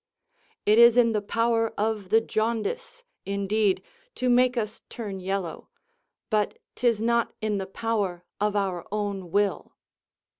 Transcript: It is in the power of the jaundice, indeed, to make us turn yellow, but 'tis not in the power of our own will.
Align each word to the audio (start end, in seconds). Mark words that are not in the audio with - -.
It 0.65 0.79
is 0.79 0.97
in 0.97 1.11
the 1.11 1.21
power 1.21 1.73
of 1.79 2.09
the 2.09 2.21
jaundice, 2.21 3.03
indeed, 3.23 3.83
to 4.15 4.31
make 4.31 4.57
us 4.57 4.81
turn 4.89 5.19
yellow, 5.19 5.69
but 6.31 6.57
'tis 6.73 7.03
not 7.03 7.35
in 7.39 7.59
the 7.59 7.67
power 7.67 8.25
of 8.39 8.55
our 8.55 8.83
own 8.91 9.29
will. 9.29 9.75